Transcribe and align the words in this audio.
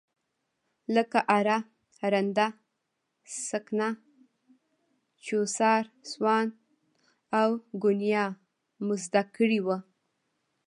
لکه 0.95 1.19
اره، 1.37 1.57
رنده، 2.13 2.47
سکنه، 3.47 3.89
چوسار، 5.25 5.83
سوان 6.11 6.47
او 7.39 7.49
ګونیا 7.83 8.25
مو 8.85 8.93
زده 9.03 9.23
کړي 9.35 9.59
وو. 9.65 9.77